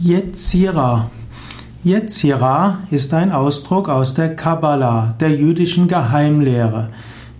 Yetzira. 0.00 1.10
Yetzira 1.82 2.78
ist 2.92 3.12
ein 3.14 3.32
Ausdruck 3.32 3.88
aus 3.88 4.14
der 4.14 4.36
Kabbalah, 4.36 5.16
der 5.18 5.30
jüdischen 5.30 5.88
Geheimlehre. 5.88 6.90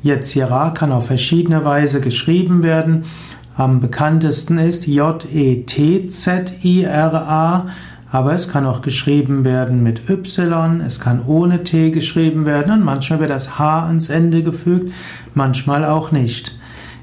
Yetzira 0.02 0.70
kann 0.70 0.90
auf 0.90 1.06
verschiedene 1.06 1.64
Weise 1.64 2.00
geschrieben 2.00 2.64
werden. 2.64 3.04
Am 3.56 3.80
bekanntesten 3.80 4.58
ist 4.58 4.88
J-E-T-Z-I-R-A, 4.88 5.26
aber 8.10 8.32
es 8.32 8.48
kann 8.48 8.66
auch 8.66 8.82
geschrieben 8.82 9.44
werden 9.44 9.84
mit 9.84 10.10
Y, 10.10 10.80
es 10.80 10.98
kann 10.98 11.24
ohne 11.24 11.62
T 11.62 11.92
geschrieben 11.92 12.44
werden 12.44 12.72
und 12.72 12.84
manchmal 12.84 13.20
wird 13.20 13.30
das 13.30 13.60
H 13.60 13.86
ans 13.86 14.10
Ende 14.10 14.42
gefügt, 14.42 14.92
manchmal 15.32 15.84
auch 15.84 16.10
nicht. 16.10 16.58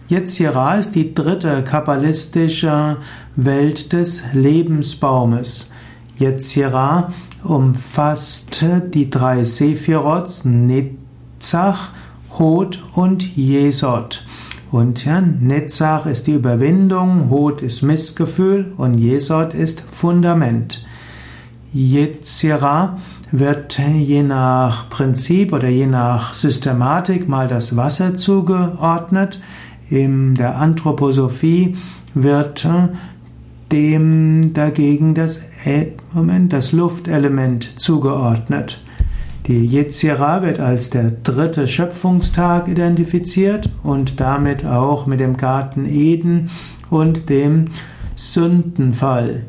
Yetzirah 0.08 0.76
ist 0.76 0.94
die 0.94 1.16
dritte 1.16 1.64
kabbalistische 1.64 2.98
Welt 3.36 3.92
des 3.92 4.24
Lebensbaumes. 4.34 5.68
Yetzirah 6.20 7.12
umfasst 7.44 8.64
die 8.94 9.10
drei 9.10 9.44
Sephirots, 9.44 10.46
Netzach, 10.46 11.90
Hod 12.38 12.84
und 12.94 13.36
Jesod. 13.36 14.24
Und 14.72 15.06
ja, 15.06 15.22
Netzach 15.22 16.06
ist 16.06 16.28
die 16.28 16.34
Überwindung, 16.34 17.32
Hod 17.32 17.64
ist 17.64 17.82
Missgefühl 17.82 18.74
und 18.78 18.96
Jesod 18.96 19.56
ist 19.56 19.82
Fundament. 19.92 20.86
Yetzirah 21.74 23.00
wird 23.32 23.80
je 23.80 24.22
nach 24.22 24.88
Prinzip 24.90 25.52
oder 25.52 25.68
je 25.68 25.88
nach 25.88 26.34
Systematik 26.34 27.28
mal 27.28 27.48
das 27.48 27.76
Wasser 27.76 28.18
zugeordnet. 28.18 29.40
In 29.90 30.36
der 30.36 30.58
Anthroposophie 30.58 31.76
wird 32.14 32.66
äh, 32.66 32.90
dem 33.72 34.54
dagegen 34.54 35.16
das, 35.16 35.44
Moment, 36.14 36.54
das 36.54 36.72
Luftelement 36.72 37.80
zugeordnet. 37.80 38.80
Die 39.48 39.66
Yetzirah 39.66 40.42
wird 40.42 40.60
als 40.60 40.90
der 40.90 41.12
dritte 41.12 41.68
Schöpfungstag 41.68 42.68
identifiziert 42.68 43.70
und 43.84 44.20
damit 44.20 44.66
auch 44.66 45.06
mit 45.06 45.20
dem 45.20 45.38
Garten 45.38 45.86
Eden 45.86 46.50
und 46.90 47.30
dem 47.30 47.66
Sündenfall. 48.16 49.44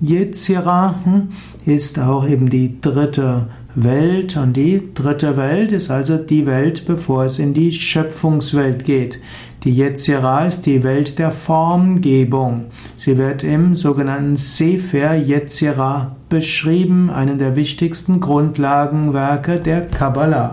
Yetzirah 0.00 0.94
hm, 1.04 1.28
ist 1.66 1.98
auch 1.98 2.26
eben 2.28 2.50
die 2.50 2.80
dritte 2.80 3.48
Welt 3.74 4.36
und 4.36 4.54
die 4.54 4.82
dritte 4.94 5.36
Welt 5.36 5.70
ist 5.70 5.90
also 5.90 6.16
die 6.16 6.46
Welt, 6.46 6.86
bevor 6.86 7.24
es 7.24 7.38
in 7.38 7.54
die 7.54 7.70
Schöpfungswelt 7.70 8.84
geht. 8.84 9.20
Die 9.64 9.76
Yetzirah 9.78 10.46
ist 10.46 10.64
die 10.64 10.82
Welt 10.82 11.18
der 11.18 11.32
Formgebung. 11.32 12.66
Sie 12.96 13.18
wird 13.18 13.44
im 13.44 13.76
sogenannten 13.76 14.36
Sefer 14.36 15.14
Yetzirah 15.14 16.16
beschrieben, 16.30 17.10
einen 17.10 17.38
der 17.38 17.56
wichtigsten 17.56 18.20
Grundlagenwerke 18.20 19.60
der 19.60 19.86
Kabbalah. 19.86 20.52